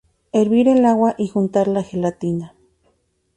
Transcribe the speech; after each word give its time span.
Hervir 0.31 0.67
el 0.67 0.83
agua 0.85 1.13
y 1.19 1.27
juntar 1.27 1.67
la 1.67 1.83
gelatina. 1.83 2.55